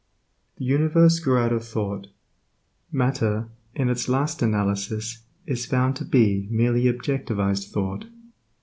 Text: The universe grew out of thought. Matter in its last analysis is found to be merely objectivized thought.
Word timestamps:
The 0.57 0.65
universe 0.65 1.19
grew 1.19 1.37
out 1.37 1.53
of 1.53 1.63
thought. 1.63 2.07
Matter 2.91 3.49
in 3.75 3.87
its 3.87 4.09
last 4.09 4.41
analysis 4.41 5.21
is 5.45 5.67
found 5.67 5.95
to 5.97 6.05
be 6.05 6.47
merely 6.49 6.85
objectivized 6.85 7.69
thought. 7.71 8.05